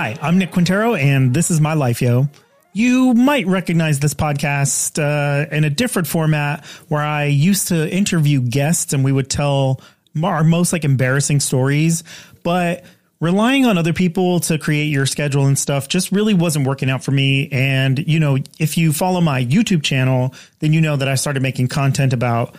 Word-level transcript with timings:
Hi, 0.00 0.16
I'm 0.22 0.38
Nick 0.38 0.52
Quintero, 0.52 0.94
and 0.94 1.34
this 1.34 1.50
is 1.50 1.60
My 1.60 1.74
Life 1.74 2.00
Yo. 2.00 2.26
You 2.72 3.12
might 3.12 3.46
recognize 3.46 4.00
this 4.00 4.14
podcast 4.14 4.98
uh, 4.98 5.46
in 5.54 5.64
a 5.64 5.68
different 5.68 6.08
format 6.08 6.64
where 6.88 7.02
I 7.02 7.26
used 7.26 7.68
to 7.68 7.86
interview 7.94 8.40
guests 8.40 8.94
and 8.94 9.04
we 9.04 9.12
would 9.12 9.28
tell 9.28 9.82
our 10.24 10.42
most 10.42 10.72
like 10.72 10.86
embarrassing 10.86 11.40
stories, 11.40 12.02
but 12.42 12.82
relying 13.20 13.66
on 13.66 13.76
other 13.76 13.92
people 13.92 14.40
to 14.40 14.56
create 14.56 14.86
your 14.86 15.04
schedule 15.04 15.46
and 15.46 15.58
stuff 15.58 15.86
just 15.86 16.12
really 16.12 16.32
wasn't 16.32 16.66
working 16.66 16.88
out 16.88 17.04
for 17.04 17.10
me. 17.10 17.50
And, 17.52 17.98
you 17.98 18.18
know, 18.18 18.38
if 18.58 18.78
you 18.78 18.94
follow 18.94 19.20
my 19.20 19.44
YouTube 19.44 19.82
channel, 19.82 20.32
then 20.60 20.72
you 20.72 20.80
know 20.80 20.96
that 20.96 21.08
I 21.08 21.16
started 21.16 21.42
making 21.42 21.68
content 21.68 22.14
about 22.14 22.54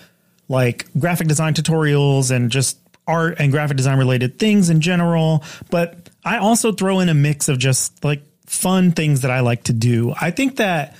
like 0.47 0.85
graphic 0.99 1.27
design 1.27 1.55
tutorials 1.55 2.29
and 2.29 2.51
just 2.51 2.77
art 3.07 3.37
and 3.39 3.51
graphic 3.51 3.77
design 3.77 3.97
related 3.97 4.37
things 4.37 4.69
in 4.69 4.79
general. 4.79 5.43
But 5.71 6.00
I 6.23 6.37
also 6.37 6.71
throw 6.71 6.99
in 6.99 7.09
a 7.09 7.13
mix 7.13 7.49
of 7.49 7.57
just 7.57 8.03
like 8.03 8.23
fun 8.45 8.91
things 8.91 9.21
that 9.21 9.31
I 9.31 9.39
like 9.39 9.63
to 9.63 9.73
do. 9.73 10.13
I 10.19 10.31
think 10.31 10.57
that 10.57 10.95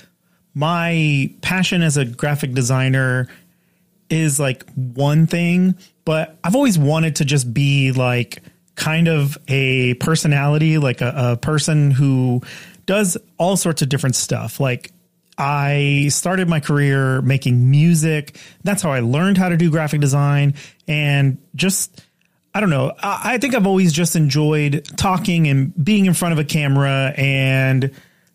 my 0.54 1.32
passion 1.42 1.82
as 1.82 1.96
a 1.96 2.04
graphic 2.04 2.52
designer 2.52 3.28
is 4.10 4.38
like 4.38 4.68
one 4.74 5.26
thing, 5.26 5.76
but 6.04 6.38
I've 6.44 6.54
always 6.54 6.78
wanted 6.78 7.16
to 7.16 7.24
just 7.24 7.52
be 7.52 7.92
like 7.92 8.42
kind 8.74 9.08
of 9.08 9.38
a 9.48 9.94
personality, 9.94 10.78
like 10.78 11.00
a, 11.00 11.32
a 11.32 11.36
person 11.36 11.90
who 11.90 12.42
does 12.86 13.16
all 13.38 13.56
sorts 13.56 13.82
of 13.82 13.88
different 13.88 14.16
stuff. 14.16 14.60
Like 14.60 14.92
I 15.38 16.08
started 16.10 16.48
my 16.48 16.60
career 16.60 17.22
making 17.22 17.70
music. 17.70 18.38
That's 18.64 18.82
how 18.82 18.90
I 18.90 19.00
learned 19.00 19.38
how 19.38 19.48
to 19.48 19.56
do 19.56 19.70
graphic 19.70 20.00
design 20.00 20.54
and 20.86 21.38
just 21.54 22.02
I 22.54 22.60
don't 22.60 22.70
know. 22.70 22.92
I, 23.02 23.38
think 23.38 23.54
I've 23.54 23.66
always 23.66 23.92
just 23.92 24.14
enjoyed 24.14 24.86
talking 24.96 25.48
and 25.48 25.72
being 25.82 26.04
in 26.04 26.12
front 26.12 26.32
of 26.32 26.38
a 26.38 26.44
camera 26.44 27.14
and 27.16 27.90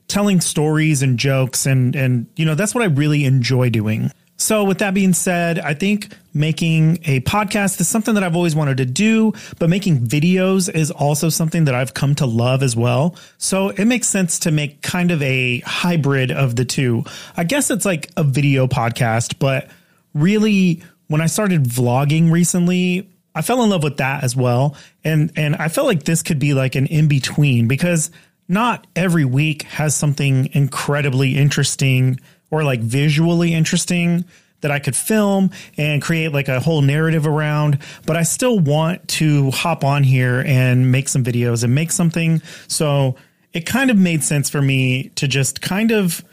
telling 0.08 0.42
stories 0.42 1.04
and 1.04 1.20
jokes 1.20 1.66
and 1.66 1.94
and 1.96 2.28
you 2.38 2.46
know 2.46 2.56
that's 2.56 2.74
what 2.74 2.82
I 2.84 2.88
really 2.88 3.26
enjoy 3.26 3.70
doing. 3.70 4.12
So 4.40 4.64
with 4.64 4.78
that 4.80 4.94
being 4.94 5.14
said, 5.14 5.58
I 5.58 5.74
think 5.74 6.14
making 6.32 7.00
a 7.06 7.22
podcast 7.22 7.82
is 7.82 7.88
something 7.88 8.14
that 8.14 8.24
I've 8.24 8.36
always 8.36 8.56
wanted 8.56 8.78
to 8.78 8.86
do, 8.86 9.34
but 9.58 9.68
making 9.68 10.06
videos 10.06 10.74
is 10.74 10.92
also 10.92 11.30
something 11.30 11.66
that 11.66 11.74
I've 11.74 11.96
come 11.96 12.14
to 12.16 12.28
love 12.28 12.62
as 12.62 12.76
well. 12.76 13.16
So 13.40 13.70
it 13.70 13.86
makes 13.86 14.08
sense 14.08 14.38
to 14.40 14.52
make 14.52 14.84
kind 14.84 15.10
of 15.10 15.24
a 15.24 15.60
hybrid 15.62 16.32
of 16.32 16.56
the 16.56 16.66
two. 16.66 17.04
I 17.36 17.46
guess 17.46 17.72
it's 17.72 17.86
like 17.86 18.12
a 18.16 18.24
video 18.24 18.68
podcast, 18.68 19.40
but 19.40 19.70
really 20.14 20.84
when 21.08 21.20
I 21.20 21.26
started 21.26 21.64
vlogging 21.64 22.32
recently, 22.32 23.10
I 23.38 23.42
fell 23.42 23.64
in 23.64 23.70
love 23.70 23.84
with 23.84 23.98
that 23.98 24.24
as 24.24 24.36
well. 24.36 24.76
And 25.04 25.32
and 25.36 25.56
I 25.56 25.68
felt 25.68 25.88
like 25.88 26.04
this 26.04 26.24
could 26.24 26.40
be 26.40 26.54
like 26.54 26.76
an 26.76 26.88
in 26.88 27.08
between 27.08 27.68
because 27.68 28.12
not 28.48 28.88
every 28.96 29.26
week 29.26 29.64
has 29.64 29.96
something 29.96 30.50
incredibly 30.54 31.36
interesting 31.36 32.20
or 32.50 32.64
like 32.64 32.80
visually 32.80 33.54
interesting 33.54 34.26
that 34.62 34.72
I 34.72 34.80
could 34.80 34.96
film 34.96 35.52
and 35.78 36.02
create 36.02 36.34
like 36.34 36.48
a 36.48 36.60
whole 36.60 36.82
narrative 36.82 37.28
around, 37.28 37.80
but 38.06 38.18
I 38.18 38.24
still 38.24 38.60
want 38.60 39.08
to 39.10 39.52
hop 39.52 39.84
on 39.84 40.04
here 40.04 40.44
and 40.46 40.92
make 40.92 41.10
some 41.10 41.24
videos 41.24 41.64
and 41.64 41.76
make 41.76 41.92
something. 41.92 42.42
So 42.68 43.16
it 43.54 43.66
kind 43.66 43.92
of 43.92 43.98
made 43.98 44.24
sense 44.24 44.50
for 44.50 44.62
me 44.62 45.10
to 45.16 45.28
just 45.28 45.62
kind 45.62 45.92
of 45.92 46.24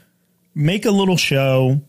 make 0.55 0.87
a 0.87 0.91
little 0.91 1.17
show 1.17 1.83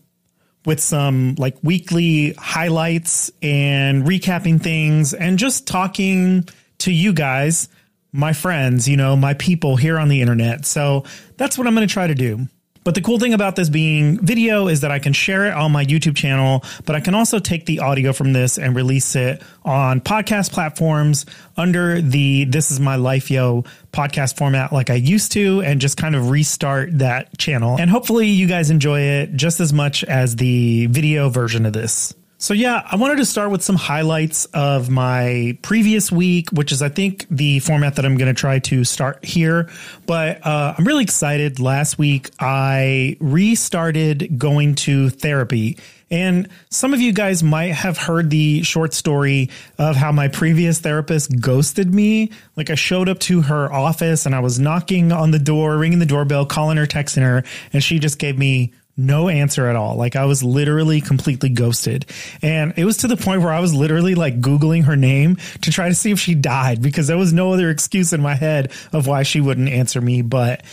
with 0.66 0.80
some 0.80 1.36
like 1.38 1.56
weekly 1.62 2.32
highlights 2.32 3.30
and 3.40 4.02
recapping 4.04 4.60
things 4.60 5.14
and 5.14 5.38
just 5.38 5.66
talking 5.66 6.46
to 6.78 6.92
you 6.92 7.14
guys, 7.14 7.68
my 8.12 8.32
friends, 8.34 8.88
you 8.88 8.96
know, 8.96 9.16
my 9.16 9.32
people 9.34 9.76
here 9.76 9.98
on 9.98 10.08
the 10.08 10.20
internet. 10.20 10.66
So 10.66 11.04
that's 11.36 11.56
what 11.56 11.66
I'm 11.66 11.74
going 11.74 11.86
to 11.88 11.92
try 11.92 12.08
to 12.08 12.14
do. 12.14 12.48
But 12.86 12.94
the 12.94 13.00
cool 13.00 13.18
thing 13.18 13.34
about 13.34 13.56
this 13.56 13.68
being 13.68 14.20
video 14.20 14.68
is 14.68 14.82
that 14.82 14.92
I 14.92 15.00
can 15.00 15.12
share 15.12 15.46
it 15.46 15.54
on 15.54 15.72
my 15.72 15.84
YouTube 15.84 16.14
channel, 16.14 16.62
but 16.84 16.94
I 16.94 17.00
can 17.00 17.16
also 17.16 17.40
take 17.40 17.66
the 17.66 17.80
audio 17.80 18.12
from 18.12 18.32
this 18.32 18.58
and 18.58 18.76
release 18.76 19.16
it 19.16 19.42
on 19.64 20.00
podcast 20.00 20.52
platforms 20.52 21.26
under 21.56 22.00
the 22.00 22.44
This 22.44 22.70
Is 22.70 22.78
My 22.78 22.94
Life 22.94 23.28
Yo 23.28 23.64
podcast 23.92 24.36
format 24.36 24.72
like 24.72 24.88
I 24.88 24.94
used 24.94 25.32
to 25.32 25.62
and 25.62 25.80
just 25.80 25.96
kind 25.96 26.14
of 26.14 26.30
restart 26.30 26.96
that 27.00 27.36
channel. 27.38 27.76
And 27.76 27.90
hopefully 27.90 28.28
you 28.28 28.46
guys 28.46 28.70
enjoy 28.70 29.00
it 29.00 29.34
just 29.34 29.58
as 29.58 29.72
much 29.72 30.04
as 30.04 30.36
the 30.36 30.86
video 30.86 31.28
version 31.28 31.66
of 31.66 31.72
this. 31.72 32.14
So 32.38 32.52
yeah, 32.52 32.82
I 32.84 32.96
wanted 32.96 33.16
to 33.16 33.24
start 33.24 33.50
with 33.50 33.62
some 33.62 33.76
highlights 33.76 34.44
of 34.46 34.90
my 34.90 35.56
previous 35.62 36.12
week, 36.12 36.50
which 36.50 36.70
is 36.70 36.82
I 36.82 36.90
think 36.90 37.26
the 37.30 37.60
format 37.60 37.96
that 37.96 38.04
I'm 38.04 38.18
going 38.18 38.32
to 38.32 38.38
try 38.38 38.58
to 38.58 38.84
start 38.84 39.24
here. 39.24 39.70
But 40.04 40.46
uh, 40.46 40.74
I'm 40.76 40.84
really 40.84 41.02
excited. 41.02 41.60
Last 41.60 41.98
week 41.98 42.30
I 42.38 43.16
restarted 43.20 44.38
going 44.38 44.74
to 44.76 45.08
therapy. 45.08 45.78
And 46.10 46.48
some 46.70 46.92
of 46.92 47.00
you 47.00 47.14
guys 47.14 47.42
might 47.42 47.72
have 47.72 47.96
heard 47.96 48.28
the 48.28 48.62
short 48.62 48.92
story 48.92 49.48
of 49.78 49.96
how 49.96 50.12
my 50.12 50.28
previous 50.28 50.78
therapist 50.78 51.40
ghosted 51.40 51.92
me. 51.92 52.30
Like 52.54 52.68
I 52.68 52.74
showed 52.74 53.08
up 53.08 53.18
to 53.20 53.42
her 53.42 53.72
office 53.72 54.26
and 54.26 54.34
I 54.34 54.40
was 54.40 54.60
knocking 54.60 55.10
on 55.10 55.30
the 55.30 55.38
door, 55.38 55.78
ringing 55.78 56.00
the 56.00 56.06
doorbell, 56.06 56.44
calling 56.44 56.76
her, 56.76 56.86
texting 56.86 57.22
her, 57.22 57.44
and 57.72 57.82
she 57.82 57.98
just 57.98 58.18
gave 58.18 58.36
me 58.36 58.74
no 58.96 59.28
answer 59.28 59.66
at 59.66 59.76
all. 59.76 59.96
Like 59.96 60.16
I 60.16 60.24
was 60.24 60.42
literally 60.42 61.00
completely 61.00 61.48
ghosted. 61.48 62.06
And 62.42 62.72
it 62.76 62.84
was 62.84 62.98
to 62.98 63.08
the 63.08 63.16
point 63.16 63.42
where 63.42 63.52
I 63.52 63.60
was 63.60 63.74
literally 63.74 64.14
like 64.14 64.40
Googling 64.40 64.84
her 64.84 64.96
name 64.96 65.36
to 65.62 65.70
try 65.70 65.88
to 65.88 65.94
see 65.94 66.10
if 66.10 66.18
she 66.18 66.34
died 66.34 66.80
because 66.80 67.06
there 67.06 67.18
was 67.18 67.32
no 67.32 67.52
other 67.52 67.70
excuse 67.70 68.12
in 68.12 68.22
my 68.22 68.34
head 68.34 68.72
of 68.92 69.06
why 69.06 69.22
she 69.22 69.40
wouldn't 69.40 69.68
answer 69.68 70.00
me. 70.00 70.22
But 70.22 70.64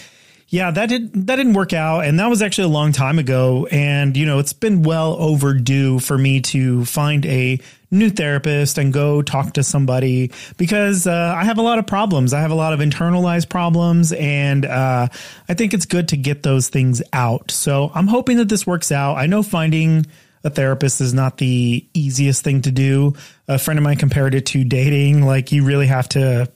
yeah, 0.54 0.70
that 0.70 0.88
did 0.88 1.28
that 1.28 1.38
didn't 1.38 1.54
work 1.54 1.74
out, 1.74 2.02
and 2.02 2.20
that 2.20 2.28
was 2.28 2.44
actually 2.44 2.66
a 2.66 2.68
long 2.68 2.92
time 2.92 3.18
ago. 3.18 3.68
And 3.72 4.16
you 4.16 4.28
know, 4.28 4.38
it's 4.38 4.54
been 4.54 4.84
well 4.84 5.14
overdue 5.14 5.98
for 5.98 6.16
me 6.16 6.42
to 6.42 6.86
find 6.86 7.26
a 7.26 7.60
new 7.94 8.10
therapist 8.10 8.78
and 8.78 8.92
go 8.92 9.22
talk 9.22 9.54
to 9.54 9.64
somebody 9.64 10.32
because 10.58 11.08
uh, 11.08 11.34
I 11.38 11.44
have 11.46 11.58
a 11.58 11.62
lot 11.62 11.80
of 11.80 11.88
problems. 11.88 12.34
I 12.34 12.42
have 12.42 12.52
a 12.52 12.56
lot 12.56 12.74
of 12.74 12.80
internalized 12.80 13.50
problems, 13.50 14.12
and 14.12 14.66
uh, 14.66 15.08
I 15.48 15.54
think 15.54 15.74
it's 15.74 15.86
good 15.86 16.10
to 16.10 16.18
get 16.18 16.44
those 16.44 16.68
things 16.68 17.02
out. 17.14 17.52
So 17.52 17.92
I'm 17.94 18.08
hoping 18.08 18.38
that 18.38 18.50
this 18.50 18.68
works 18.68 18.92
out. 18.92 19.16
I 19.16 19.28
know 19.28 19.44
finding 19.44 20.06
a 20.44 20.50
therapist 20.50 21.00
is 21.00 21.14
not 21.14 21.38
the 21.38 21.88
easiest 21.94 22.44
thing 22.44 22.62
to 22.64 22.72
do. 22.72 23.14
A 23.48 23.58
friend 23.58 23.78
of 23.78 23.84
mine 23.84 23.98
compared 23.98 24.36
it 24.36 24.48
to 24.48 24.64
dating. 24.64 25.26
Like 25.26 25.52
you 25.52 25.64
really 25.64 25.88
have 25.88 26.10
to 26.10 26.52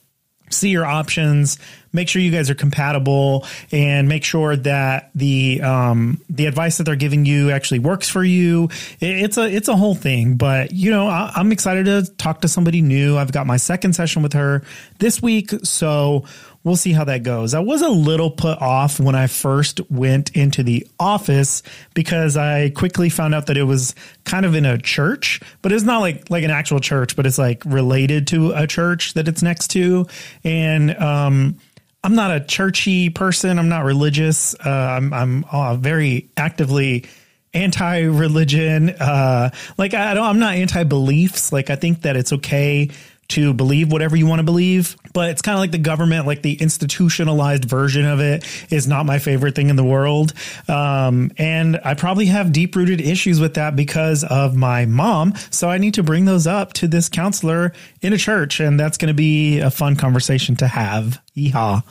see 0.49 0.69
your 0.69 0.85
options, 0.85 1.57
make 1.93 2.07
sure 2.09 2.21
you 2.21 2.31
guys 2.31 2.49
are 2.49 2.55
compatible, 2.55 3.45
and 3.71 4.07
make 4.07 4.23
sure 4.23 4.55
that 4.55 5.09
the 5.15 5.61
um, 5.61 6.21
the 6.29 6.45
advice 6.45 6.77
that 6.77 6.83
they're 6.83 6.95
giving 6.95 7.25
you 7.25 7.51
actually 7.51 7.79
works 7.79 8.09
for 8.09 8.23
you. 8.23 8.69
It's 8.99 9.37
a 9.37 9.43
it's 9.43 9.67
a 9.67 9.75
whole 9.75 9.95
thing, 9.95 10.35
but 10.35 10.71
you 10.71 10.91
know 10.91 11.07
I, 11.07 11.31
I'm 11.35 11.51
excited 11.51 11.85
to 11.85 12.11
talk 12.15 12.41
to 12.41 12.47
somebody 12.47 12.81
new. 12.81 13.17
I've 13.17 13.31
got 13.31 13.47
my 13.47 13.57
second 13.57 13.93
session 13.93 14.21
with 14.21 14.33
her 14.33 14.63
this 14.99 15.21
week, 15.21 15.51
so 15.63 16.25
we'll 16.67 16.75
see 16.75 16.91
how 16.91 17.05
that 17.05 17.23
goes. 17.23 17.53
I 17.53 17.61
was 17.61 17.81
a 17.81 17.89
little 17.89 18.29
put 18.29 18.61
off 18.61 18.99
when 18.99 19.15
I 19.15 19.27
first 19.27 19.79
went 19.89 20.35
into 20.35 20.61
the 20.61 20.85
office 20.99 21.63
because 21.93 22.35
I 22.37 22.69
quickly 22.69 23.09
found 23.09 23.33
out 23.33 23.47
that 23.47 23.57
it 23.57 23.63
was 23.63 23.95
kind 24.25 24.45
of 24.45 24.53
in 24.53 24.65
a 24.65 24.77
church, 24.77 25.39
but 25.61 25.71
it's 25.71 25.83
not 25.83 26.01
like 26.01 26.29
like 26.29 26.43
an 26.43 26.51
actual 26.51 26.79
church, 26.79 27.15
but 27.15 27.25
it's 27.25 27.37
like 27.37 27.63
related 27.65 28.27
to 28.27 28.51
a 28.51 28.67
church 28.67 29.13
that 29.13 29.27
it's 29.27 29.41
next 29.41 29.69
to. 29.69 30.05
And 30.43 30.95
um, 30.97 31.57
I'm 32.03 32.15
not 32.15 32.31
a 32.35 32.41
churchy 32.41 33.09
person. 33.09 33.57
I'm 33.57 33.69
not 33.69 33.85
religious. 33.85 34.53
Uh, 34.53 34.69
I'm 34.69 35.13
I'm 35.13 35.45
uh, 35.45 35.75
very 35.75 36.29
actively 36.35 37.05
anti-religion. 37.53 38.89
Uh, 38.89 39.49
like 39.77 39.93
I 39.93 40.13
don't, 40.13 40.25
I'm 40.25 40.39
not 40.39 40.55
anti-beliefs. 40.55 41.51
Like 41.51 41.69
I 41.69 41.75
think 41.75 42.01
that 42.01 42.15
it's 42.15 42.33
okay 42.33 42.89
to 43.29 43.53
believe 43.53 43.91
whatever 43.91 44.15
you 44.15 44.25
want 44.25 44.39
to 44.39 44.43
believe, 44.43 44.95
but 45.13 45.29
it's 45.29 45.41
kind 45.41 45.55
of 45.55 45.59
like 45.59 45.71
the 45.71 45.77
government, 45.77 46.25
like 46.25 46.41
the 46.41 46.53
institutionalized 46.53 47.65
version 47.65 48.05
of 48.05 48.19
it 48.19 48.45
is 48.71 48.87
not 48.87 49.05
my 49.05 49.19
favorite 49.19 49.55
thing 49.55 49.69
in 49.69 49.75
the 49.75 49.83
world. 49.83 50.33
Um, 50.67 51.31
and 51.37 51.79
I 51.83 51.93
probably 51.93 52.27
have 52.27 52.51
deep 52.51 52.75
rooted 52.75 53.01
issues 53.01 53.39
with 53.39 53.55
that 53.55 53.75
because 53.75 54.23
of 54.23 54.55
my 54.55 54.85
mom. 54.85 55.33
So 55.49 55.69
I 55.69 55.77
need 55.77 55.95
to 55.95 56.03
bring 56.03 56.25
those 56.25 56.47
up 56.47 56.73
to 56.73 56.87
this 56.87 57.09
counselor 57.09 57.73
in 58.01 58.13
a 58.13 58.17
church. 58.17 58.59
And 58.59 58.79
that's 58.79 58.97
going 58.97 59.09
to 59.09 59.13
be 59.13 59.59
a 59.59 59.71
fun 59.71 59.95
conversation 59.95 60.55
to 60.57 60.67
have. 60.67 61.21
Yeehaw. 61.35 61.83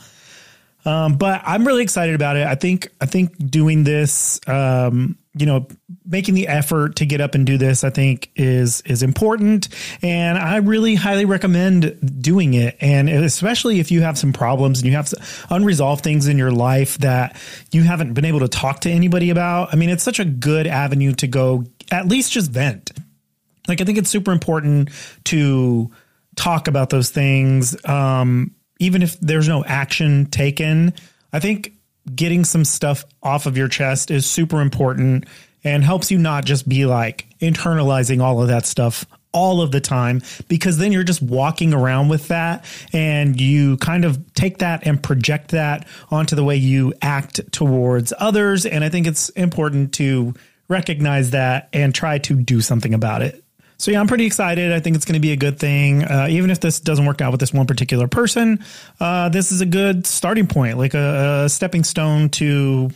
Um, 0.85 1.17
but 1.17 1.41
I'm 1.43 1.67
really 1.67 1.83
excited 1.83 2.15
about 2.15 2.37
it. 2.37 2.47
I 2.47 2.55
think, 2.55 2.89
I 3.01 3.05
think 3.05 3.35
doing 3.49 3.83
this, 3.83 4.39
um, 4.47 5.17
you 5.39 5.45
know, 5.45 5.67
making 6.05 6.33
the 6.33 6.47
effort 6.47 6.95
to 6.97 7.05
get 7.05 7.21
up 7.21 7.35
and 7.35 7.45
do 7.45 7.57
this, 7.57 7.83
I 7.83 7.89
think 7.89 8.31
is 8.35 8.81
is 8.81 9.03
important, 9.03 9.69
and 10.01 10.37
I 10.37 10.57
really 10.57 10.95
highly 10.95 11.25
recommend 11.25 12.21
doing 12.21 12.53
it. 12.53 12.77
And 12.81 13.09
especially 13.09 13.79
if 13.79 13.91
you 13.91 14.01
have 14.01 14.17
some 14.17 14.33
problems 14.33 14.79
and 14.79 14.87
you 14.87 14.93
have 14.93 15.13
unresolved 15.49 16.03
things 16.03 16.27
in 16.27 16.37
your 16.37 16.51
life 16.51 16.97
that 16.99 17.39
you 17.71 17.83
haven't 17.83 18.13
been 18.13 18.25
able 18.25 18.39
to 18.39 18.47
talk 18.47 18.81
to 18.81 18.89
anybody 18.89 19.29
about. 19.29 19.73
I 19.73 19.77
mean, 19.77 19.89
it's 19.89 20.03
such 20.03 20.19
a 20.19 20.25
good 20.25 20.67
avenue 20.67 21.13
to 21.15 21.27
go 21.27 21.65
at 21.91 22.07
least 22.07 22.31
just 22.31 22.51
vent. 22.51 22.91
Like 23.67 23.81
I 23.81 23.83
think 23.83 23.97
it's 23.97 24.09
super 24.09 24.31
important 24.31 24.89
to 25.25 25.91
talk 26.35 26.67
about 26.67 26.89
those 26.89 27.09
things. 27.09 27.75
Um, 27.85 28.55
even 28.79 29.01
if 29.01 29.19
there's 29.19 29.47
no 29.47 29.63
action 29.65 30.25
taken, 30.27 30.93
I 31.33 31.39
think 31.39 31.73
getting 32.13 32.43
some 32.43 32.65
stuff 32.65 33.05
off 33.21 33.45
of 33.45 33.57
your 33.57 33.67
chest 33.67 34.11
is 34.11 34.25
super 34.25 34.61
important 34.61 35.25
and 35.63 35.83
helps 35.83 36.11
you 36.11 36.17
not 36.17 36.45
just 36.45 36.67
be 36.67 36.85
like 36.85 37.27
internalizing 37.41 38.21
all 38.21 38.41
of 38.41 38.47
that 38.47 38.65
stuff 38.65 39.05
all 39.33 39.61
of 39.61 39.71
the 39.71 39.81
time 39.81 40.21
because 40.47 40.77
then 40.77 40.91
you're 40.91 41.03
just 41.03 41.21
walking 41.21 41.73
around 41.73 42.07
with 42.07 42.29
that 42.29 42.65
and 42.93 43.39
you 43.39 43.77
kind 43.77 44.05
of 44.05 44.33
take 44.33 44.59
that 44.59 44.87
and 44.87 45.03
project 45.03 45.51
that 45.51 45.85
onto 46.09 46.35
the 46.35 46.43
way 46.43 46.55
you 46.55 46.93
act 47.01 47.39
towards 47.51 48.13
others 48.17 48.65
and 48.65 48.83
I 48.83 48.89
think 48.89 49.05
it's 49.05 49.29
important 49.29 49.93
to 49.95 50.33
recognize 50.69 51.31
that 51.31 51.69
and 51.73 51.93
try 51.93 52.17
to 52.19 52.35
do 52.35 52.61
something 52.61 52.93
about 52.93 53.21
it. 53.21 53.43
So 53.77 53.91
yeah, 53.91 53.99
I'm 53.99 54.07
pretty 54.07 54.25
excited. 54.25 54.71
I 54.71 54.79
think 54.79 54.95
it's 54.95 55.05
going 55.05 55.13
to 55.13 55.19
be 55.19 55.31
a 55.31 55.37
good 55.37 55.59
thing. 55.59 56.03
Uh, 56.03 56.27
even 56.29 56.49
if 56.49 56.59
this 56.59 56.79
doesn't 56.79 57.05
work 57.05 57.21
out 57.21 57.31
with 57.31 57.39
this 57.39 57.53
one 57.53 57.67
particular 57.67 58.07
person, 58.07 58.63
uh, 58.99 59.29
this 59.29 59.51
is 59.51 59.61
a 59.61 59.65
good 59.65 60.07
starting 60.07 60.47
point, 60.47 60.77
like 60.77 60.95
a, 60.95 61.43
a 61.45 61.49
stepping 61.49 61.83
stone 61.83 62.29
to 62.29 62.89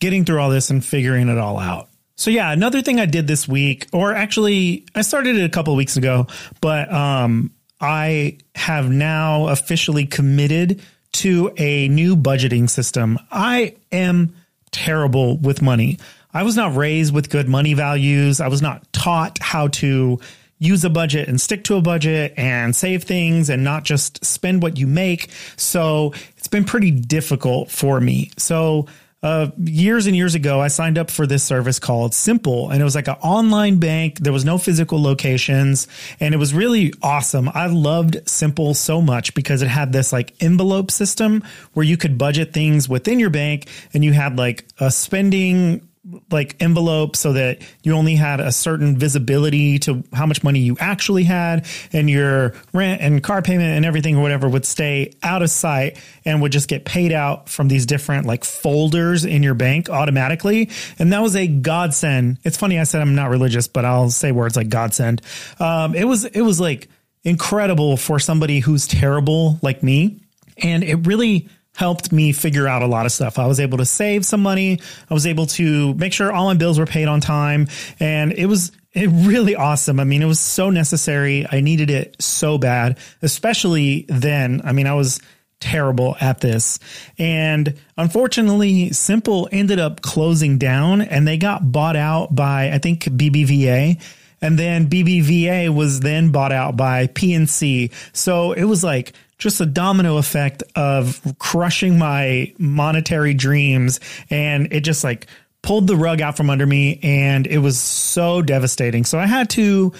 getting 0.00 0.24
through 0.24 0.40
all 0.40 0.50
this 0.50 0.70
and 0.70 0.84
figuring 0.84 1.28
it 1.28 1.38
all 1.38 1.58
out. 1.58 1.88
So 2.16 2.30
yeah, 2.30 2.52
another 2.52 2.82
thing 2.82 3.00
I 3.00 3.06
did 3.06 3.26
this 3.26 3.46
week, 3.48 3.86
or 3.92 4.12
actually 4.12 4.86
I 4.94 5.02
started 5.02 5.36
it 5.36 5.44
a 5.44 5.48
couple 5.48 5.74
weeks 5.76 5.96
ago, 5.96 6.26
but 6.60 6.92
um, 6.92 7.52
I 7.80 8.38
have 8.54 8.90
now 8.90 9.48
officially 9.48 10.04
committed 10.04 10.82
to 11.12 11.52
a 11.56 11.88
new 11.88 12.16
budgeting 12.16 12.68
system. 12.68 13.18
I 13.30 13.76
am 13.92 14.34
terrible 14.72 15.38
with 15.38 15.62
money. 15.62 15.98
I 16.38 16.44
was 16.44 16.54
not 16.54 16.76
raised 16.76 17.12
with 17.12 17.30
good 17.30 17.48
money 17.48 17.74
values. 17.74 18.40
I 18.40 18.46
was 18.46 18.62
not 18.62 18.92
taught 18.92 19.40
how 19.40 19.66
to 19.82 20.20
use 20.60 20.84
a 20.84 20.88
budget 20.88 21.26
and 21.26 21.40
stick 21.40 21.64
to 21.64 21.74
a 21.74 21.82
budget 21.82 22.32
and 22.36 22.76
save 22.76 23.02
things 23.02 23.50
and 23.50 23.64
not 23.64 23.82
just 23.82 24.24
spend 24.24 24.62
what 24.62 24.78
you 24.78 24.86
make. 24.86 25.30
So 25.56 26.14
it's 26.36 26.46
been 26.46 26.62
pretty 26.62 26.92
difficult 26.92 27.72
for 27.72 28.00
me. 28.00 28.30
So 28.36 28.86
uh, 29.20 29.50
years 29.58 30.06
and 30.06 30.14
years 30.14 30.36
ago, 30.36 30.60
I 30.60 30.68
signed 30.68 30.96
up 30.96 31.10
for 31.10 31.26
this 31.26 31.42
service 31.42 31.80
called 31.80 32.14
Simple, 32.14 32.70
and 32.70 32.80
it 32.80 32.84
was 32.84 32.94
like 32.94 33.08
an 33.08 33.16
online 33.20 33.80
bank. 33.80 34.20
There 34.20 34.32
was 34.32 34.44
no 34.44 34.58
physical 34.58 35.02
locations, 35.02 35.88
and 36.20 36.34
it 36.34 36.38
was 36.38 36.54
really 36.54 36.94
awesome. 37.02 37.50
I 37.52 37.66
loved 37.66 38.28
Simple 38.28 38.74
so 38.74 39.02
much 39.02 39.34
because 39.34 39.60
it 39.60 39.66
had 39.66 39.92
this 39.92 40.12
like 40.12 40.40
envelope 40.40 40.92
system 40.92 41.42
where 41.72 41.84
you 41.84 41.96
could 41.96 42.16
budget 42.16 42.52
things 42.52 42.88
within 42.88 43.18
your 43.18 43.30
bank, 43.30 43.68
and 43.92 44.04
you 44.04 44.12
had 44.12 44.38
like 44.38 44.64
a 44.78 44.88
spending 44.88 45.88
like 46.30 46.56
envelope 46.60 47.16
so 47.16 47.32
that 47.32 47.58
you 47.82 47.92
only 47.92 48.14
had 48.14 48.40
a 48.40 48.52
certain 48.52 48.96
visibility 48.96 49.78
to 49.78 50.02
how 50.12 50.26
much 50.26 50.42
money 50.42 50.60
you 50.60 50.76
actually 50.80 51.24
had 51.24 51.66
and 51.92 52.08
your 52.08 52.54
rent 52.72 53.00
and 53.00 53.22
car 53.22 53.42
payment 53.42 53.70
and 53.70 53.84
everything 53.84 54.16
or 54.16 54.22
whatever 54.22 54.48
would 54.48 54.64
stay 54.64 55.12
out 55.22 55.42
of 55.42 55.50
sight 55.50 55.98
and 56.24 56.40
would 56.40 56.52
just 56.52 56.68
get 56.68 56.84
paid 56.84 57.12
out 57.12 57.48
from 57.48 57.68
these 57.68 57.86
different 57.86 58.26
like 58.26 58.44
folders 58.44 59.24
in 59.24 59.42
your 59.42 59.54
bank 59.54 59.90
automatically. 59.90 60.70
And 60.98 61.12
that 61.12 61.20
was 61.20 61.36
a 61.36 61.46
godsend. 61.46 62.38
It's 62.44 62.56
funny 62.56 62.78
i 62.78 62.84
said 62.84 63.02
i'm 63.02 63.14
not 63.14 63.30
religious 63.30 63.68
but 63.68 63.84
i'll 63.84 64.10
say 64.10 64.32
words 64.32 64.56
like 64.56 64.68
godsend. 64.68 65.22
Um, 65.58 65.94
it 65.94 66.04
was 66.04 66.24
it 66.24 66.42
was 66.42 66.60
like 66.60 66.88
incredible 67.24 67.96
for 67.96 68.18
somebody 68.18 68.60
who's 68.60 68.86
terrible 68.86 69.58
like 69.62 69.82
me. 69.82 70.20
And 70.58 70.82
it 70.82 71.06
really 71.06 71.48
helped 71.78 72.10
me 72.10 72.32
figure 72.32 72.66
out 72.66 72.82
a 72.82 72.86
lot 72.88 73.06
of 73.06 73.12
stuff. 73.12 73.38
I 73.38 73.46
was 73.46 73.60
able 73.60 73.78
to 73.78 73.84
save 73.84 74.26
some 74.26 74.42
money. 74.42 74.80
I 75.08 75.14
was 75.14 75.28
able 75.28 75.46
to 75.46 75.94
make 75.94 76.12
sure 76.12 76.32
all 76.32 76.46
my 76.46 76.54
bills 76.54 76.76
were 76.76 76.86
paid 76.86 77.06
on 77.06 77.20
time. 77.20 77.68
And 78.00 78.32
it 78.32 78.46
was 78.46 78.72
it 78.94 79.08
really 79.12 79.54
awesome. 79.54 80.00
I 80.00 80.04
mean, 80.04 80.20
it 80.20 80.26
was 80.26 80.40
so 80.40 80.70
necessary. 80.70 81.46
I 81.48 81.60
needed 81.60 81.88
it 81.88 82.16
so 82.20 82.58
bad, 82.58 82.98
especially 83.22 84.06
then. 84.08 84.60
I 84.64 84.72
mean, 84.72 84.88
I 84.88 84.94
was 84.94 85.20
terrible 85.60 86.16
at 86.20 86.40
this. 86.40 86.80
And 87.16 87.78
unfortunately, 87.96 88.90
Simple 88.90 89.48
ended 89.52 89.78
up 89.78 90.02
closing 90.02 90.58
down 90.58 91.00
and 91.00 91.28
they 91.28 91.36
got 91.36 91.70
bought 91.70 91.94
out 91.94 92.34
by, 92.34 92.72
I 92.72 92.78
think, 92.78 93.04
BBVA. 93.04 94.02
And 94.40 94.58
then 94.58 94.90
BBVA 94.90 95.72
was 95.72 96.00
then 96.00 96.32
bought 96.32 96.50
out 96.50 96.76
by 96.76 97.06
PNC. 97.06 97.92
So 98.12 98.50
it 98.50 98.64
was 98.64 98.82
like 98.82 99.12
just 99.38 99.60
a 99.60 99.66
domino 99.66 100.16
effect 100.18 100.62
of 100.74 101.20
crushing 101.38 101.98
my 101.98 102.52
monetary 102.58 103.34
dreams. 103.34 104.00
And 104.30 104.72
it 104.72 104.80
just 104.80 105.04
like 105.04 105.26
pulled 105.62 105.86
the 105.86 105.96
rug 105.96 106.20
out 106.20 106.36
from 106.36 106.50
under 106.50 106.66
me. 106.66 107.00
And 107.02 107.46
it 107.46 107.58
was 107.58 107.78
so 107.78 108.42
devastating. 108.42 109.04
So 109.04 109.18
I 109.18 109.26
had 109.26 109.48
to 109.50 109.92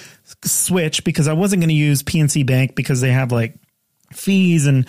switch 0.44 1.05
because 1.05 1.29
I 1.29 1.32
wasn't 1.32 1.61
going 1.61 1.69
to 1.69 1.75
use 1.75 2.02
PNC 2.02 2.46
Bank 2.46 2.75
because 2.75 3.00
they 3.00 3.12
have 3.12 3.32
like 3.32 3.55
fees 4.12 4.67
and 4.67 4.87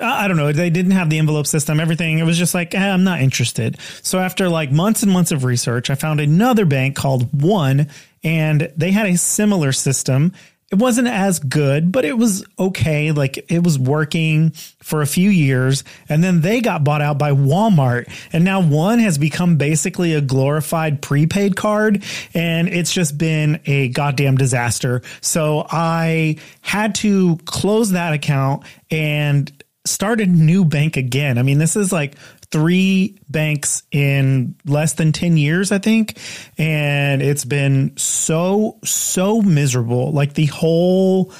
I 0.00 0.26
don't 0.26 0.36
know. 0.36 0.50
They 0.50 0.70
didn't 0.70 0.92
have 0.92 1.10
the 1.10 1.18
envelope 1.18 1.46
system, 1.46 1.78
everything. 1.78 2.18
It 2.18 2.24
was 2.24 2.38
just 2.38 2.54
like, 2.54 2.74
eh, 2.74 2.90
I'm 2.90 3.04
not 3.04 3.20
interested. 3.20 3.78
So 4.02 4.18
after 4.18 4.48
like 4.48 4.72
months 4.72 5.02
and 5.02 5.12
months 5.12 5.30
of 5.30 5.44
research, 5.44 5.90
I 5.90 5.94
found 5.94 6.20
another 6.20 6.64
bank 6.64 6.96
called 6.96 7.40
One 7.40 7.88
and 8.24 8.72
they 8.76 8.90
had 8.90 9.06
a 9.06 9.16
similar 9.16 9.72
system 9.72 10.32
it 10.72 10.78
wasn't 10.78 11.06
as 11.06 11.38
good, 11.38 11.92
but 11.92 12.06
it 12.06 12.16
was 12.16 12.46
okay. 12.58 13.12
Like 13.12 13.52
it 13.52 13.62
was 13.62 13.78
working 13.78 14.50
for 14.80 15.02
a 15.02 15.06
few 15.06 15.28
years 15.28 15.84
and 16.08 16.24
then 16.24 16.40
they 16.40 16.62
got 16.62 16.82
bought 16.82 17.02
out 17.02 17.18
by 17.18 17.32
Walmart 17.32 18.10
and 18.32 18.42
now 18.42 18.62
one 18.62 18.98
has 18.98 19.18
become 19.18 19.58
basically 19.58 20.14
a 20.14 20.22
glorified 20.22 21.02
prepaid 21.02 21.56
card 21.56 22.02
and 22.32 22.68
it's 22.68 22.90
just 22.90 23.18
been 23.18 23.60
a 23.66 23.88
goddamn 23.88 24.38
disaster. 24.38 25.02
So 25.20 25.66
I 25.70 26.36
had 26.62 26.94
to 26.96 27.36
close 27.44 27.90
that 27.90 28.14
account 28.14 28.64
and 28.90 29.52
start 29.84 30.22
a 30.22 30.26
new 30.26 30.64
bank 30.64 30.96
again. 30.96 31.36
I 31.36 31.42
mean, 31.42 31.58
this 31.58 31.76
is 31.76 31.92
like 31.92 32.14
three 32.52 33.18
banks 33.28 33.82
in 33.90 34.54
less 34.66 34.92
than 34.92 35.10
10 35.10 35.36
years, 35.36 35.72
I 35.72 35.78
think. 35.78 36.18
And 36.58 37.22
it's 37.22 37.44
been 37.44 37.96
so, 37.96 38.78
so 38.84 39.40
miserable. 39.40 40.12
Like 40.12 40.34
the 40.34 40.46
whole, 40.46 41.32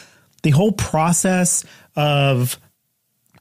the 0.43 0.51
whole 0.51 0.73
process 0.73 1.65
of 1.95 2.59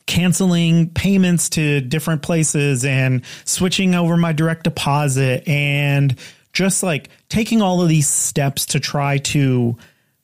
canceling 0.06 0.90
payments 0.90 1.50
to 1.50 1.80
different 1.80 2.22
places 2.22 2.84
and 2.84 3.24
switching 3.46 3.96
over 3.96 4.18
my 4.18 4.34
direct 4.34 4.66
deposit 4.66 5.48
and 5.48 6.20
just 6.52 6.84
like 6.84 7.10
taking 7.30 7.62
all 7.62 7.82
of 7.82 7.88
these 7.88 8.10
steps 8.10 8.66
to 8.68 8.80
try 8.82 9.18
to 9.20 9.78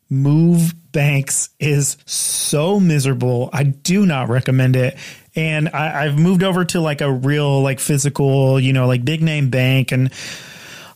move 0.09 0.73
banks 0.91 1.49
is 1.59 1.97
so 2.05 2.79
miserable. 2.79 3.49
I 3.53 3.63
do 3.63 4.05
not 4.05 4.29
recommend 4.29 4.75
it 4.75 4.97
and 5.37 5.69
I, 5.69 6.05
I've 6.05 6.19
moved 6.19 6.43
over 6.43 6.65
to 6.65 6.81
like 6.81 6.99
a 6.99 7.11
real 7.11 7.61
like 7.61 7.79
physical, 7.79 8.59
you 8.59 8.73
know, 8.73 8.87
like 8.87 9.05
big 9.05 9.21
name 9.21 9.49
bank 9.49 9.91
and. 9.91 10.11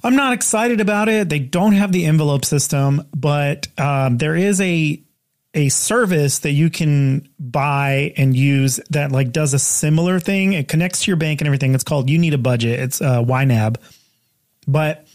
I'm 0.04 0.16
not 0.16 0.34
excited 0.34 0.82
about 0.82 1.10
it. 1.10 1.30
They 1.30 1.38
don't 1.38 1.74
have 1.74 1.92
the 1.92 2.08
envelope 2.08 2.44
system, 2.44 3.08
but 3.16 3.68
um, 3.80 4.18
there 4.18 4.36
is 4.36 4.60
a 4.60 5.00
a 5.54 5.70
service 5.70 6.40
that 6.40 6.54
you 6.54 6.72
can 6.72 7.30
buy 7.40 8.14
and 8.18 8.36
use 8.36 8.80
that 8.90 9.12
like 9.12 9.32
does 9.32 9.54
a 9.54 9.60
similar 9.60 10.20
thing. 10.20 10.54
It 10.54 10.68
connects 10.68 11.04
to 11.04 11.12
your 11.12 11.18
bank 11.18 11.42
and 11.42 11.48
everything. 11.48 11.76
It's 11.76 11.84
called 11.84 12.10
You 12.10 12.18
Need 12.18 12.34
a 12.34 12.40
Budget. 12.40 12.80
It's 12.80 13.00
uh, 13.00 13.22
YNAB, 13.22 13.76
but 14.68 15.08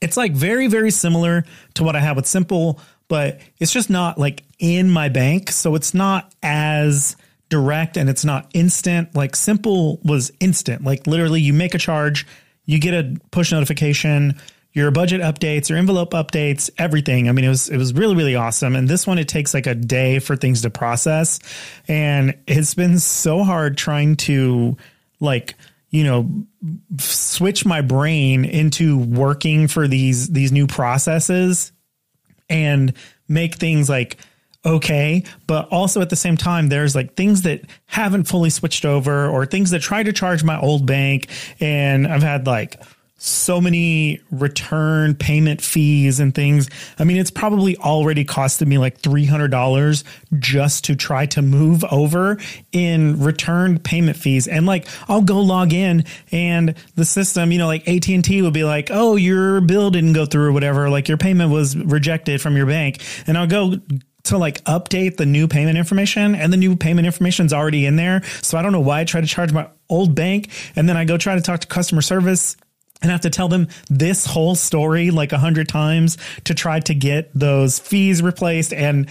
it's 0.00 0.16
like 0.16 0.32
very 0.32 0.66
very 0.66 0.90
similar 0.90 1.44
to 1.74 1.84
what 1.84 1.94
I 1.94 2.00
have 2.00 2.16
with 2.16 2.26
Simple, 2.26 2.80
but 3.06 3.40
it's 3.60 3.72
just 3.72 3.88
not 3.88 4.18
like 4.18 4.42
in 4.58 4.90
my 4.90 5.10
bank, 5.10 5.52
so 5.52 5.76
it's 5.76 5.94
not 5.94 6.34
as 6.42 7.14
direct 7.48 7.96
and 7.96 8.08
it's 8.08 8.24
not 8.24 8.50
instant. 8.54 9.14
Like 9.14 9.36
simple 9.36 10.00
was 10.02 10.32
instant. 10.40 10.84
Like 10.84 11.06
literally 11.06 11.40
you 11.40 11.52
make 11.52 11.74
a 11.74 11.78
charge, 11.78 12.26
you 12.64 12.80
get 12.80 12.94
a 12.94 13.16
push 13.30 13.52
notification, 13.52 14.40
your 14.72 14.90
budget 14.90 15.22
updates, 15.22 15.70
your 15.70 15.78
envelope 15.78 16.10
updates, 16.10 16.68
everything. 16.76 17.28
I 17.28 17.32
mean, 17.32 17.44
it 17.44 17.48
was 17.48 17.68
it 17.68 17.78
was 17.78 17.94
really 17.94 18.14
really 18.14 18.34
awesome. 18.34 18.76
And 18.76 18.86
this 18.86 19.06
one 19.06 19.18
it 19.18 19.28
takes 19.28 19.54
like 19.54 19.66
a 19.66 19.74
day 19.74 20.18
for 20.18 20.36
things 20.36 20.62
to 20.62 20.70
process, 20.70 21.38
and 21.88 22.36
it's 22.46 22.74
been 22.74 22.98
so 22.98 23.42
hard 23.42 23.78
trying 23.78 24.16
to 24.16 24.76
like 25.18 25.54
you 25.90 26.04
know 26.04 26.28
switch 26.98 27.64
my 27.64 27.80
brain 27.80 28.44
into 28.44 28.98
working 28.98 29.66
for 29.66 29.88
these 29.88 30.28
these 30.28 30.52
new 30.52 30.66
processes 30.66 31.72
and 32.50 32.92
make 33.28 33.54
things 33.54 33.88
like 33.88 34.18
okay, 34.66 35.22
but 35.46 35.68
also 35.68 36.00
at 36.02 36.10
the 36.10 36.16
same 36.16 36.36
time, 36.36 36.68
there's 36.68 36.94
like 36.94 37.14
things 37.14 37.42
that 37.42 37.62
haven't 37.86 38.24
fully 38.24 38.50
switched 38.50 38.84
over 38.84 39.28
or 39.28 39.46
things 39.46 39.70
that 39.70 39.80
try 39.80 40.02
to 40.02 40.12
charge 40.12 40.42
my 40.42 40.60
old 40.60 40.84
bank. 40.84 41.28
And 41.60 42.06
I've 42.06 42.22
had 42.22 42.46
like 42.46 42.82
so 43.18 43.60
many 43.60 44.20
return 44.30 45.14
payment 45.14 45.62
fees 45.62 46.20
and 46.20 46.34
things. 46.34 46.68
I 46.98 47.04
mean, 47.04 47.16
it's 47.16 47.30
probably 47.30 47.76
already 47.78 48.24
costed 48.26 48.66
me 48.66 48.76
like 48.76 49.00
$300 49.00 50.04
just 50.38 50.84
to 50.84 50.96
try 50.96 51.24
to 51.26 51.40
move 51.40 51.82
over 51.84 52.38
in 52.72 53.22
return 53.22 53.78
payment 53.78 54.18
fees. 54.18 54.46
And 54.46 54.66
like, 54.66 54.86
I'll 55.08 55.22
go 55.22 55.40
log 55.40 55.72
in 55.72 56.04
and 56.30 56.74
the 56.94 57.06
system, 57.06 57.52
you 57.52 57.58
know, 57.58 57.66
like 57.66 57.88
AT&T 57.88 58.42
will 58.42 58.50
be 58.50 58.64
like, 58.64 58.90
"Oh, 58.90 59.16
your 59.16 59.62
bill 59.62 59.90
didn't 59.90 60.12
go 60.12 60.26
through 60.26 60.48
or 60.48 60.52
whatever, 60.52 60.90
like 60.90 61.08
your 61.08 61.18
payment 61.18 61.50
was 61.50 61.74
rejected 61.74 62.42
from 62.42 62.56
your 62.56 62.66
bank." 62.66 63.00
And 63.26 63.38
I'll 63.38 63.46
go 63.46 63.78
to 64.26 64.38
like 64.38 64.62
update 64.64 65.16
the 65.16 65.26
new 65.26 65.48
payment 65.48 65.78
information 65.78 66.34
and 66.34 66.52
the 66.52 66.56
new 66.56 66.76
payment 66.76 67.06
information 67.06 67.46
is 67.46 67.52
already 67.52 67.86
in 67.86 67.96
there. 67.96 68.22
So 68.42 68.58
I 68.58 68.62
don't 68.62 68.72
know 68.72 68.80
why 68.80 69.00
I 69.00 69.04
try 69.04 69.20
to 69.20 69.26
charge 69.26 69.52
my 69.52 69.68
old 69.88 70.14
bank 70.14 70.50
and 70.74 70.88
then 70.88 70.96
I 70.96 71.04
go 71.04 71.16
try 71.16 71.34
to 71.34 71.40
talk 71.40 71.60
to 71.60 71.66
customer 71.66 72.02
service 72.02 72.56
and 73.02 73.10
have 73.10 73.22
to 73.22 73.30
tell 73.30 73.48
them 73.48 73.68
this 73.90 74.24
whole 74.24 74.54
story 74.54 75.10
like 75.10 75.32
a 75.32 75.38
hundred 75.38 75.68
times 75.68 76.16
to 76.44 76.54
try 76.54 76.80
to 76.80 76.94
get 76.94 77.30
those 77.34 77.78
fees 77.78 78.22
replaced. 78.22 78.72
And 78.72 79.08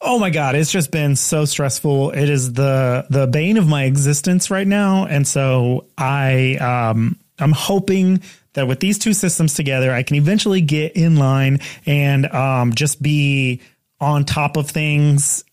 oh 0.00 0.18
my 0.18 0.30
God, 0.30 0.54
it's 0.54 0.70
just 0.70 0.90
been 0.90 1.16
so 1.16 1.44
stressful. 1.44 2.10
It 2.10 2.28
is 2.28 2.52
the, 2.52 3.06
the 3.08 3.26
bane 3.26 3.56
of 3.56 3.66
my 3.66 3.84
existence 3.84 4.50
right 4.50 4.66
now. 4.66 5.06
And 5.06 5.26
so 5.26 5.86
I, 5.96 6.56
um, 6.56 7.18
I'm 7.38 7.52
hoping 7.52 8.22
that 8.52 8.68
with 8.68 8.80
these 8.80 8.98
two 8.98 9.14
systems 9.14 9.54
together, 9.54 9.90
I 9.92 10.02
can 10.02 10.16
eventually 10.16 10.60
get 10.60 10.92
in 10.92 11.16
line 11.16 11.60
and 11.86 12.26
um, 12.26 12.74
just 12.74 13.02
be 13.02 13.60
on 14.04 14.24
top 14.24 14.56
of 14.56 14.70
things 14.70 15.44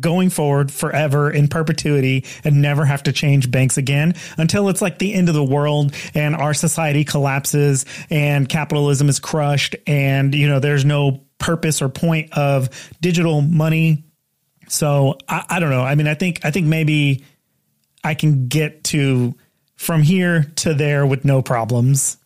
going 0.00 0.28
forward 0.28 0.70
forever 0.70 1.30
in 1.30 1.48
perpetuity 1.48 2.24
and 2.44 2.60
never 2.60 2.84
have 2.84 3.02
to 3.02 3.12
change 3.12 3.50
banks 3.50 3.78
again 3.78 4.14
until 4.36 4.68
it's 4.68 4.82
like 4.82 4.98
the 4.98 5.14
end 5.14 5.28
of 5.28 5.34
the 5.34 5.44
world 5.44 5.94
and 6.14 6.36
our 6.36 6.52
society 6.52 7.04
collapses 7.04 7.86
and 8.10 8.48
capitalism 8.48 9.08
is 9.08 9.18
crushed 9.18 9.76
and 9.86 10.34
you 10.34 10.46
know 10.46 10.60
there's 10.60 10.84
no 10.84 11.22
purpose 11.38 11.80
or 11.80 11.88
point 11.88 12.36
of 12.36 12.68
digital 13.00 13.40
money. 13.40 14.04
So 14.68 15.16
I, 15.26 15.44
I 15.48 15.60
don't 15.60 15.70
know. 15.70 15.82
I 15.82 15.94
mean 15.94 16.06
i 16.06 16.14
think 16.14 16.44
i 16.44 16.50
think 16.50 16.66
maybe 16.66 17.24
i 18.04 18.14
can 18.14 18.48
get 18.48 18.84
to 18.84 19.34
from 19.76 20.02
here 20.02 20.52
to 20.56 20.74
there 20.74 21.06
with 21.06 21.24
no 21.24 21.40
problems 21.40 22.18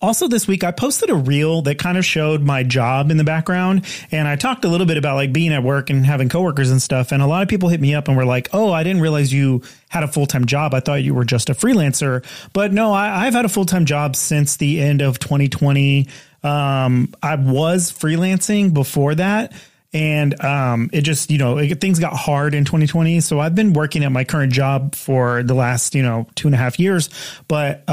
also, 0.00 0.28
this 0.28 0.46
week 0.46 0.62
I 0.62 0.72
posted 0.72 1.08
a 1.08 1.14
reel 1.14 1.62
that 1.62 1.78
kind 1.78 1.96
of 1.96 2.04
showed 2.04 2.42
my 2.42 2.62
job 2.62 3.10
in 3.10 3.16
the 3.16 3.24
background. 3.24 3.86
And 4.12 4.28
I 4.28 4.36
talked 4.36 4.64
a 4.64 4.68
little 4.68 4.86
bit 4.86 4.98
about 4.98 5.14
like 5.14 5.32
being 5.32 5.52
at 5.52 5.62
work 5.62 5.88
and 5.88 6.04
having 6.04 6.28
coworkers 6.28 6.70
and 6.70 6.82
stuff. 6.82 7.12
And 7.12 7.22
a 7.22 7.26
lot 7.26 7.42
of 7.42 7.48
people 7.48 7.70
hit 7.70 7.80
me 7.80 7.94
up 7.94 8.08
and 8.08 8.16
were 8.16 8.26
like, 8.26 8.48
Oh, 8.52 8.72
I 8.72 8.82
didn't 8.82 9.00
realize 9.00 9.32
you 9.32 9.62
had 9.88 10.02
a 10.02 10.08
full 10.08 10.26
time 10.26 10.44
job. 10.44 10.74
I 10.74 10.80
thought 10.80 11.02
you 11.02 11.14
were 11.14 11.24
just 11.24 11.48
a 11.48 11.54
freelancer. 11.54 12.24
But 12.52 12.72
no, 12.72 12.92
I, 12.92 13.24
have 13.24 13.34
had 13.34 13.46
a 13.46 13.48
full 13.48 13.64
time 13.64 13.86
job 13.86 14.16
since 14.16 14.56
the 14.56 14.82
end 14.82 15.00
of 15.00 15.18
2020. 15.18 16.08
Um, 16.42 17.14
I 17.22 17.36
was 17.36 17.90
freelancing 17.90 18.74
before 18.74 19.14
that 19.14 19.52
and 19.92 20.40
um, 20.44 20.90
it 20.92 21.02
just 21.02 21.30
you 21.30 21.38
know 21.38 21.58
it, 21.58 21.80
things 21.80 21.98
got 21.98 22.12
hard 22.12 22.54
in 22.54 22.64
2020 22.64 23.20
so 23.20 23.40
i've 23.40 23.54
been 23.54 23.72
working 23.72 24.04
at 24.04 24.12
my 24.12 24.24
current 24.24 24.52
job 24.52 24.94
for 24.94 25.42
the 25.42 25.54
last 25.54 25.94
you 25.94 26.02
know 26.02 26.26
two 26.34 26.48
and 26.48 26.54
a 26.54 26.58
half 26.58 26.78
years. 26.78 27.08
But 27.48 27.84
uh, 27.88 27.92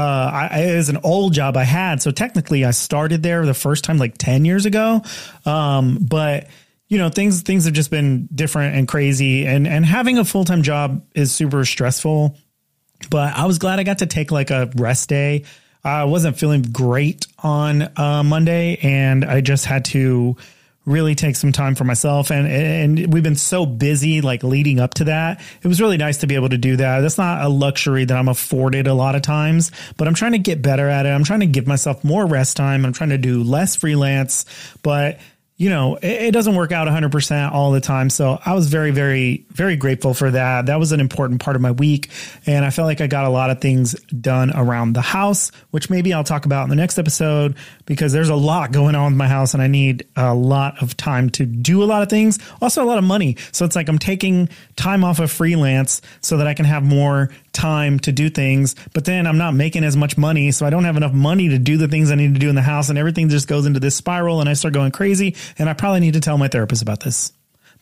I, 0.50 0.60
it 0.60 0.76
was 0.76 0.88
an 0.88 0.98
old 1.02 1.32
job 1.32 1.56
i 1.56 1.64
had. 1.64 2.02
So 2.02 2.10
technically 2.10 2.64
i 2.64 2.70
started 2.70 3.22
there 3.22 3.44
the 3.46 3.54
first 3.54 3.84
time 3.84 3.98
like 3.98 4.18
10 4.18 4.44
years 4.44 4.66
ago. 4.66 5.02
Um, 5.46 5.98
but 6.00 6.48
you 6.88 6.98
know 6.98 7.08
things 7.08 7.42
things 7.42 7.64
have 7.64 7.74
just 7.74 7.90
been 7.90 8.28
different 8.34 8.76
and 8.76 8.88
crazy. 8.88 9.46
And 9.46 9.66
and 9.66 9.84
having 9.84 10.18
a 10.18 10.24
full-time 10.24 10.62
job 10.62 11.04
is 11.14 11.34
super 11.34 11.64
stressful. 11.64 12.36
But 13.10 13.34
i 13.36 13.46
was 13.46 13.58
glad 13.58 13.78
i 13.78 13.82
got 13.82 13.98
to 13.98 14.06
take 14.06 14.30
like 14.30 14.50
a 14.50 14.70
rest 14.76 15.08
day. 15.08 15.44
I 15.82 16.04
wasn't 16.04 16.38
feeling 16.38 16.62
great 16.62 17.26
on 17.38 17.82
uh, 17.96 18.22
monday. 18.24 18.78
And 18.82 19.24
i 19.24 19.40
just 19.40 19.64
had 19.64 19.84
to 19.86 20.36
really 20.86 21.14
take 21.14 21.36
some 21.36 21.52
time 21.52 21.74
for 21.74 21.84
myself. 21.84 22.30
And 22.30 22.46
and 22.46 23.12
we've 23.12 23.22
been 23.22 23.36
so 23.36 23.66
busy 23.66 24.20
like 24.20 24.42
leading 24.42 24.80
up 24.80 24.94
to 24.94 25.04
that. 25.04 25.40
It 25.62 25.68
was 25.68 25.80
really 25.80 25.96
nice 25.96 26.18
to 26.18 26.26
be 26.26 26.34
able 26.34 26.50
to 26.50 26.58
do 26.58 26.76
that. 26.76 27.00
That's 27.00 27.18
not 27.18 27.44
a 27.44 27.48
luxury 27.48 28.04
that 28.04 28.16
i'm 28.16 28.28
afforded 28.28 28.86
a 28.86 28.94
lot 28.94 29.14
of 29.14 29.22
times 29.22 29.70
but 29.96 30.06
i'm 30.06 30.14
trying 30.14 30.32
to 30.32 30.38
get 30.38 30.62
better 30.62 30.88
at 30.88 31.06
it. 31.06 31.10
I'm 31.10 31.24
trying 31.24 31.40
to 31.40 31.46
give 31.46 31.66
myself 31.66 32.04
more 32.04 32.26
rest 32.26 32.56
time. 32.56 32.84
I'm 32.84 32.92
trying 32.92 33.10
to 33.10 33.18
do 33.18 33.42
less 33.42 33.76
freelance 33.76 34.44
but 34.82 35.18
you 35.56 35.70
know, 35.70 35.94
it, 35.96 36.22
it, 36.22 36.30
doesn't 36.32 36.56
work 36.56 36.72
out 36.72 36.88
100% 36.88 37.52
all 37.52 37.70
the 37.70 37.80
time. 37.80 38.10
So 38.10 38.40
I 38.44 38.54
was 38.54 38.66
very, 38.66 38.90
very, 38.90 39.46
very 39.50 39.76
grateful 39.76 40.12
for 40.12 40.30
that. 40.32 40.66
That 40.66 40.80
was 40.80 40.90
an 40.90 40.98
important 40.98 41.40
part 41.40 41.54
of 41.54 41.62
my 41.62 41.70
week. 41.70 42.10
And 42.44 42.64
I 42.64 42.70
felt 42.70 42.86
like 42.86 43.00
I 43.00 43.06
got 43.06 43.24
a 43.24 43.28
lot 43.28 43.50
of 43.50 43.60
things 43.60 43.92
done 44.06 44.50
around 44.52 44.94
the 44.94 45.00
house, 45.00 45.52
which 45.70 45.90
maybe 45.90 46.12
I'll 46.12 46.24
talk 46.24 46.44
about 46.44 46.64
in 46.64 46.70
the 46.70 46.76
next 46.76 46.98
episode 46.98 47.56
because 47.86 48.12
there's 48.12 48.30
a 48.30 48.34
lot 48.34 48.72
going 48.72 48.96
on 48.96 49.12
with 49.12 49.16
my 49.16 49.28
house 49.28 49.54
and 49.54 49.62
I 49.62 49.68
need 49.68 50.04
a 50.16 50.34
lot 50.34 50.82
of 50.82 50.96
time 50.96 51.30
to 51.30 51.46
do 51.46 51.84
a 51.84 51.86
lot 51.86 52.02
of 52.02 52.10
things. 52.10 52.40
Also, 52.60 52.82
a 52.82 52.86
lot 52.86 52.98
of 52.98 53.04
money. 53.04 53.36
So 53.52 53.64
it's 53.64 53.76
like 53.76 53.88
I'm 53.88 54.00
taking 54.00 54.48
time 54.74 55.04
off 55.04 55.20
of 55.20 55.30
freelance 55.30 56.02
so 56.20 56.38
that 56.38 56.48
I 56.48 56.54
can 56.54 56.64
have 56.64 56.82
more 56.82 57.30
time 57.54 57.98
to 58.00 58.12
do 58.12 58.28
things, 58.28 58.74
but 58.92 59.04
then 59.04 59.26
I'm 59.26 59.38
not 59.38 59.54
making 59.54 59.84
as 59.84 59.96
much 59.96 60.18
money. 60.18 60.50
So 60.50 60.66
I 60.66 60.70
don't 60.70 60.84
have 60.84 60.96
enough 60.96 61.12
money 61.12 61.48
to 61.48 61.58
do 61.58 61.76
the 61.76 61.88
things 61.88 62.10
I 62.10 62.16
need 62.16 62.34
to 62.34 62.40
do 62.40 62.48
in 62.48 62.54
the 62.54 62.62
house 62.62 62.90
and 62.90 62.98
everything 62.98 63.28
just 63.28 63.48
goes 63.48 63.64
into 63.64 63.80
this 63.80 63.96
spiral 63.96 64.40
and 64.40 64.48
I 64.48 64.52
start 64.52 64.74
going 64.74 64.92
crazy. 64.92 65.36
And 65.58 65.68
I 65.68 65.72
probably 65.72 66.00
need 66.00 66.14
to 66.14 66.20
tell 66.20 66.36
my 66.36 66.48
therapist 66.48 66.82
about 66.82 67.00
this. 67.00 67.32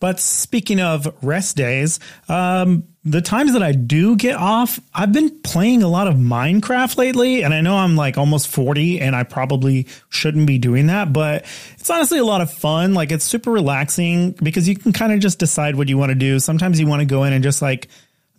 But 0.03 0.19
speaking 0.19 0.81
of 0.81 1.15
rest 1.23 1.57
days, 1.57 2.01
um, 2.29 2.89
the 3.05 3.23
times 3.23 3.53
that 3.53 3.63
I 3.63 3.71
do 3.71 4.17
get 4.17 4.35
off, 4.35 4.81
I've 4.93 5.13
been 5.13 5.31
playing 5.43 5.85
a 5.85 5.89
lot 5.89 6.09
of 6.09 6.17
Minecraft 6.17 6.97
lately. 6.97 7.45
And 7.45 7.55
I 7.55 7.61
know 7.61 7.77
I'm 7.77 7.95
like 7.95 8.19
almost 8.19 8.49
40 8.49 9.01
and 9.01 9.15
I 9.15 9.23
probably 9.23 9.87
shouldn't 10.09 10.49
be 10.49 10.59
doing 10.59 10.89
that, 10.89 11.13
but 11.13 11.45
it's 11.79 11.89
honestly 11.89 12.19
a 12.19 12.25
lot 12.25 12.41
of 12.41 12.53
fun. 12.53 12.95
Like 12.95 13.13
it's 13.13 13.25
super 13.25 13.53
relaxing 13.53 14.33
because 14.33 14.69
you 14.69 14.75
can 14.75 14.93
kind 14.93 15.13
of 15.13 15.21
just 15.21 15.39
decide 15.39 15.77
what 15.77 15.89
you 15.89 15.99
want 15.99 16.11
to 16.11 16.17
do. 16.17 16.41
Sometimes 16.41 16.81
you 16.81 16.89
want 16.89 16.99
to 16.99 17.07
go 17.07 17.23
in 17.23 17.33
and 17.33 17.45
just 17.45 17.63
like 17.63 17.87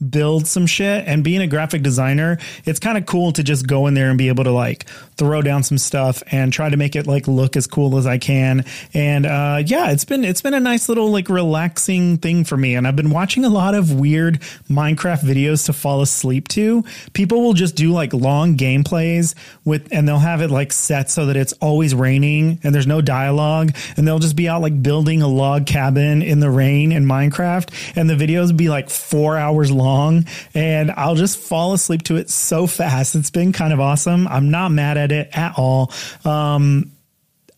build 0.10 0.48
some 0.48 0.66
shit. 0.66 1.06
And 1.08 1.24
being 1.24 1.42
a 1.42 1.48
graphic 1.48 1.82
designer 1.82 2.38
it's 2.66 2.80
kind 2.80 2.98
of 2.98 3.06
cool 3.06 3.32
to 3.34 3.44
just 3.44 3.68
go 3.68 3.88
in 3.88 3.94
there 3.94 4.10
and 4.10 4.18
be 4.18 4.28
able 4.28 4.44
to 4.44 4.52
like 4.52 4.88
throw 5.18 5.42
down 5.42 5.64
some 5.64 5.78
stuff 5.78 6.24
and 6.32 6.52
try 6.52 6.70
to 6.70 6.78
make 6.78 6.96
it 6.96 7.08
like 7.08 7.28
look 7.28 7.56
as 7.56 7.68
cool 7.68 7.98
as 7.98 8.06
i 8.06 8.18
can. 8.18 8.66
And 8.94 9.26
uh, 9.26 9.64
yeah 9.66 9.92
it's 9.92 10.06
been 10.06 10.24
it's 10.24 10.42
been 10.42 10.54
a 10.54 10.60
nice 10.60 10.90
little 10.90 11.10
like 11.10 11.30
relaxing 11.30 12.18
thing 12.18 12.44
for 12.44 12.58
me. 12.58 12.76
And 12.76 12.88
i've 12.88 12.96
been 12.96 13.10
watching 13.10 13.46
a 13.46 13.50
lot 13.50 13.76
of 13.76 13.94
weird 13.94 14.42
minecraft 14.70 15.22
videos 15.22 15.66
to 15.68 15.74
fall 15.74 16.02
asleep 16.02 16.48
to. 16.50 16.84
People 17.14 17.42
will 17.42 17.54
just 17.54 17.76
do 17.76 17.92
like 17.92 18.14
long 18.14 18.58
gameplays 18.58 19.36
with 19.66 19.88
and 19.92 20.08
they'll 20.08 20.20
have 20.20 20.42
it 20.42 20.52
like 20.52 20.74
set 20.74 21.10
so 21.10 21.26
that 21.28 21.36
it's 21.36 21.54
always 21.54 21.96
raining 21.96 22.60
and 22.64 22.74
there's 22.74 22.88
no 22.88 23.02
dialogue. 23.02 23.76
And 23.98 24.08
they'll 24.08 24.20
just 24.20 24.36
be 24.36 24.50
out 24.50 24.62
like 24.62 24.82
building 24.82 25.22
a 25.22 25.28
log 25.28 25.66
cabin 25.66 26.22
in 26.22 26.40
the 26.40 26.50
rain 26.50 26.92
in 26.92 27.06
minecraft. 27.06 27.74
And 27.96 28.10
the 28.10 28.16
videos 28.16 28.56
be 28.56 28.70
like 28.70 28.90
four 28.90 29.38
hours 29.38 29.72
long 29.72 29.93
long 29.94 30.26
and 30.54 30.92
I'll 30.92 31.16
just 31.16 31.38
fall 31.38 31.74
asleep 31.74 32.04
to 32.04 32.16
it 32.18 32.30
so 32.30 32.68
fast. 32.68 33.16
It's 33.16 33.30
been 33.30 33.52
kind 33.54 33.74
of 33.74 33.80
awesome. 33.80 34.28
I'm 34.28 34.50
not 34.50 34.70
mad 34.70 34.98
at 34.98 35.12
it 35.12 35.30
at 35.34 35.54
all. 35.58 35.92
Um, 36.26 36.92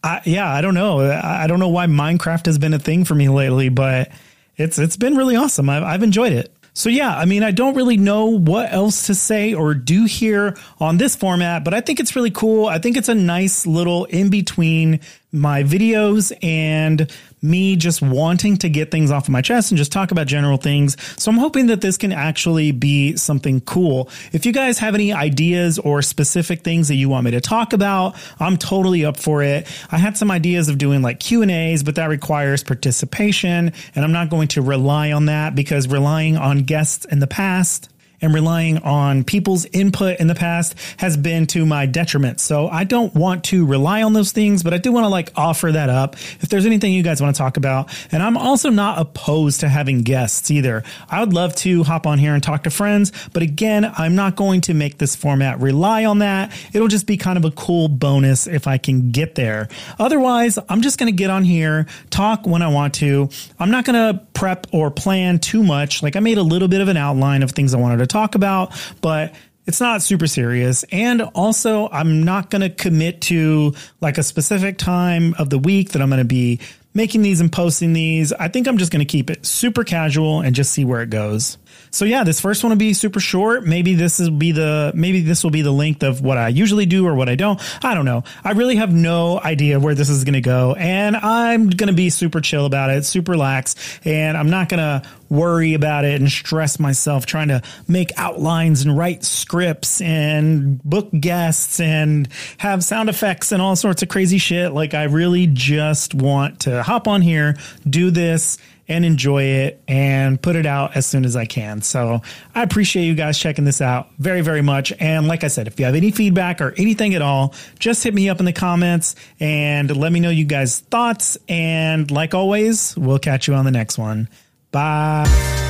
I, 0.04 0.22
yeah, 0.26 0.52
I 0.52 0.62
don't 0.62 0.76
know. 0.76 1.00
I 1.02 1.48
don't 1.48 1.60
know 1.60 1.70
why 1.70 1.88
Minecraft 1.88 2.46
has 2.46 2.60
been 2.60 2.74
a 2.74 2.80
thing 2.80 3.06
for 3.06 3.16
me 3.16 3.28
lately, 3.30 3.70
but 3.70 4.12
it's 4.56 4.78
it's 4.78 4.98
been 4.98 5.16
really 5.16 5.36
awesome. 5.36 5.70
I've, 5.70 5.84
I've 5.84 6.04
enjoyed 6.04 6.32
it. 6.32 6.52
So 6.78 6.90
yeah, 6.90 7.18
I 7.18 7.24
mean, 7.24 7.42
I 7.42 7.52
don't 7.52 7.74
really 7.74 7.96
know 7.96 8.26
what 8.26 8.72
else 8.72 9.08
to 9.08 9.16
say 9.16 9.54
or 9.54 9.74
do 9.74 10.04
here 10.04 10.58
on 10.78 10.98
this 10.98 11.16
format, 11.16 11.64
but 11.64 11.74
I 11.74 11.80
think 11.80 12.02
it's 12.02 12.18
really 12.18 12.32
cool. 12.32 12.66
I 12.66 12.80
think 12.80 12.98
it's 12.98 13.08
a 13.08 13.16
nice 13.16 13.66
little 13.66 14.04
in 14.06 14.30
between 14.30 15.00
my 15.36 15.64
videos 15.64 16.32
and 16.42 17.12
me 17.42 17.76
just 17.76 18.02
wanting 18.02 18.58
to 18.58 18.70
get 18.70 18.92
things 18.92 19.12
off 19.12 19.26
of 19.26 19.30
my 19.30 19.42
chest 19.42 19.72
and 19.72 19.78
just 19.78 19.92
talk 19.92 20.12
about 20.12 20.28
general 20.28 20.58
things. 20.58 20.98
So 21.22 21.32
I'm 21.32 21.38
hoping 21.38 21.68
that 21.68 21.82
this 21.82 21.98
can 21.98 22.12
actually 22.12 22.72
be 22.72 23.16
something 23.18 23.62
cool. 23.62 24.10
If 24.32 24.46
you 24.46 24.52
guys 24.52 24.80
have 24.80 24.96
any 24.96 25.14
ideas 25.14 25.78
or 25.78 26.02
specific 26.02 26.64
things 26.64 26.88
that 26.88 26.96
you 26.96 27.08
want 27.08 27.26
me 27.26 27.32
to 27.32 27.42
talk 27.42 27.74
about, 27.74 28.16
I'm 28.40 28.58
totally 28.58 29.06
up 29.06 29.18
for 29.18 29.44
it. 29.44 29.68
I 29.92 29.98
had 29.98 30.18
some 30.18 30.32
ideas 30.32 30.70
of 30.70 30.78
doing 30.78 31.02
like 31.02 31.20
Q 31.20 31.42
and 31.44 31.52
A's, 31.52 31.84
but 31.84 31.96
that 31.96 32.10
requires 32.10 32.64
participation 32.64 33.74
and 33.94 34.06
I'm 34.06 34.12
not 34.12 34.30
going 34.30 34.48
to 34.50 34.62
rely 34.62 35.12
on 35.12 35.26
that 35.26 35.56
because 35.56 35.88
relying 35.88 36.38
on 36.38 36.64
guests 36.64 37.06
in 37.06 37.20
the 37.20 37.28
past 37.28 37.90
and 38.26 38.34
relying 38.34 38.80
on 38.80 39.24
people's 39.24 39.66
input 39.66 40.20
in 40.20 40.28
the 40.28 40.36
past 40.36 40.76
has 40.98 41.16
been 41.16 41.46
to 41.48 41.66
my 41.66 41.86
detriment. 41.86 42.40
So 42.42 42.68
I 42.68 42.84
don't 42.84 43.14
want 43.14 43.46
to 43.46 43.66
rely 43.66 44.04
on 44.04 44.14
those 44.14 44.32
things, 44.32 44.64
but 44.64 44.74
I 44.74 44.78
do 44.78 44.92
want 44.92 45.06
to 45.06 45.10
like 45.10 45.32
offer 45.36 45.72
that 45.72 45.90
up 45.90 46.16
if 46.42 46.50
there's 46.50 46.66
anything 46.66 46.92
you 46.92 47.04
guys 47.04 47.22
want 47.22 47.36
to 47.36 47.38
talk 47.38 47.56
about. 47.56 47.90
And 48.12 48.22
I'm 48.22 48.36
also 48.36 48.70
not 48.70 49.00
opposed 49.00 49.62
to 49.62 49.70
having 49.70 50.02
guests 50.02 50.52
either. 50.52 50.84
I 51.10 51.20
would 51.20 51.34
love 51.34 51.56
to 51.58 51.84
hop 51.84 52.08
on 52.08 52.18
here 52.18 52.34
and 52.34 52.44
talk 52.44 52.64
to 52.64 52.70
friends, 52.70 53.12
but 53.32 53.44
again, 53.44 53.90
I'm 53.98 54.16
not 54.16 54.36
going 54.36 54.62
to 54.62 54.74
make 54.74 54.98
this 54.98 55.16
format 55.16 55.60
rely 55.60 56.06
on 56.06 56.20
that. 56.20 56.52
It'll 56.74 56.88
just 56.88 57.06
be 57.06 57.18
kind 57.18 57.38
of 57.38 57.46
a 57.46 57.52
cool 57.52 57.88
bonus 57.88 58.48
if 58.48 58.68
I 58.68 58.78
can 58.78 59.12
get 59.12 59.36
there. 59.36 59.70
Otherwise, 60.00 60.58
I'm 60.68 60.82
just 60.82 60.98
going 60.98 61.12
to 61.12 61.16
get 61.16 61.30
on 61.30 61.44
here, 61.44 61.86
talk 62.10 62.48
when 62.48 62.64
I 62.64 62.70
want 62.70 62.96
to. 62.96 63.30
I'm 63.60 63.70
not 63.70 63.86
going 63.86 64.16
to 64.16 64.26
prep 64.36 64.68
or 64.72 64.92
plan 64.92 65.40
too 65.40 65.64
much. 65.64 66.04
Like 66.04 66.16
I 66.16 66.20
made 66.20 66.38
a 66.38 66.44
little 66.44 66.68
bit 66.68 66.82
of 66.82 66.88
an 66.88 66.98
outline 66.98 67.42
of 67.42 67.52
things 67.52 67.74
I 67.74 67.80
wanted 67.80 67.98
to 67.98 68.08
talk 68.08 68.36
about, 68.36 68.74
but 69.02 69.34
it's 69.66 69.82
not 69.82 70.02
super 70.02 70.28
serious. 70.28 70.84
And 70.92 71.22
also, 71.34 71.90
I'm 71.90 72.24
not 72.24 72.52
going 72.52 72.62
to 72.62 72.70
commit 72.70 73.22
to 73.22 73.74
like 74.02 74.18
a 74.18 74.24
specific 74.24 74.78
time 74.78 75.34
of 75.40 75.50
the 75.50 75.58
week 75.58 75.94
that 75.94 76.02
I'm 76.02 76.10
going 76.10 76.20
to 76.20 76.26
be 76.26 76.60
making 76.94 77.24
these 77.24 77.42
and 77.42 77.52
posting 77.52 77.94
these. 77.94 78.32
I 78.34 78.48
think 78.48 78.68
I'm 78.68 78.78
just 78.78 78.92
going 78.92 79.06
to 79.06 79.12
keep 79.12 79.30
it 79.30 79.46
super 79.46 79.84
casual 79.84 80.42
and 80.42 80.56
just 80.56 80.72
see 80.72 80.86
where 80.86 81.02
it 81.02 81.10
goes. 81.10 81.58
So 81.96 82.04
yeah, 82.04 82.26
this 82.26 82.42
first 82.42 82.62
one 82.62 82.72
will 82.72 82.78
be 82.78 82.94
super 82.94 83.22
short. 83.22 83.66
Maybe 83.66 83.96
this 83.96 84.20
will 84.20 84.30
be 84.30 84.52
the 84.52 84.92
maybe 84.94 85.22
this 85.22 85.46
will 85.46 85.52
be 85.52 85.62
the 85.62 85.72
length 85.72 86.04
of 86.04 86.20
what 86.20 86.38
I 86.38 86.50
usually 86.50 86.86
do 86.86 87.08
or 87.08 87.16
what 87.16 87.30
I 87.30 87.36
don't. 87.36 87.62
I 87.86 87.94
don't 87.94 88.04
know. 88.04 88.26
I 88.44 88.52
really 88.52 88.76
have 88.76 88.92
no 88.92 89.40
idea 89.40 89.80
where 89.80 89.96
this 89.96 90.10
is 90.10 90.26
going 90.26 90.34
to 90.34 90.42
go, 90.42 90.74
and 90.74 91.16
I'm 91.16 91.70
going 91.70 91.88
to 91.88 91.94
be 91.94 92.10
super 92.10 92.42
chill 92.42 92.66
about 92.66 92.90
it, 92.90 93.06
super 93.06 93.38
lax, 93.38 93.76
and 94.04 94.36
I'm 94.36 94.50
not 94.50 94.68
going 94.68 94.80
to 94.82 95.08
worry 95.30 95.74
about 95.74 96.04
it 96.04 96.20
and 96.20 96.30
stress 96.30 96.80
myself 96.80 97.26
trying 97.26 97.48
to 97.48 97.62
make 97.88 98.12
outlines 98.18 98.82
and 98.82 98.98
write 98.98 99.24
scripts 99.24 100.02
and 100.02 100.84
book 100.84 101.10
guests 101.18 101.80
and 101.80 102.28
have 102.58 102.84
sound 102.84 103.10
effects 103.10 103.54
and 103.54 103.62
all 103.62 103.76
sorts 103.78 104.04
of 104.04 104.10
crazy 104.10 104.38
shit. 104.38 104.74
Like 104.74 104.94
I 104.94 105.04
really 105.04 105.48
just 105.48 106.14
want 106.14 106.62
to 106.62 106.84
hop 106.84 107.08
on 107.08 107.22
here, 107.22 107.56
do 107.90 108.12
this 108.12 108.58
and 108.88 109.04
enjoy 109.06 109.44
it 109.44 109.82
and 109.88 110.42
put 110.42 110.56
it 110.56 110.66
out 110.66 110.96
as 110.96 111.06
soon 111.06 111.26
as 111.26 111.36
I 111.36 111.46
can. 111.46 111.82
So 111.82 112.22
I 112.54 112.64
appreciate 112.64 113.06
you 113.06 113.16
guys 113.16 113.38
checking 113.38 113.66
this 113.66 113.82
out 113.82 114.10
very, 114.20 114.42
very 114.42 114.62
much. 114.62 114.94
And 115.00 115.28
like 115.28 115.44
I 115.44 115.48
said, 115.48 115.68
if 115.68 115.80
you 115.80 115.86
have 115.86 115.96
any 115.96 116.12
feedback 116.12 116.62
or 116.62 116.74
anything 116.78 117.16
at 117.16 117.22
all, 117.22 117.54
just 117.80 118.04
hit 118.04 118.14
me 118.14 118.30
up 118.30 118.40
in 118.40 118.46
the 118.46 118.54
comments 118.54 119.16
and 119.40 119.96
let 119.96 120.12
me 120.12 120.20
know 120.20 120.30
you 120.30 120.46
guys' 120.46 120.80
thoughts. 120.80 121.38
And 121.50 122.10
like 122.12 122.34
always, 122.34 122.96
we'll 122.98 123.20
catch 123.20 123.48
you 123.48 123.56
on 123.56 123.66
the 123.66 123.72
next 123.72 123.98
one. 123.98 124.30
Bye. 124.72 125.65